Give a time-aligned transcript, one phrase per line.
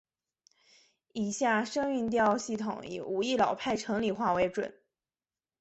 [1.13, 4.73] 以下声韵调系统以武义老派城里话为准。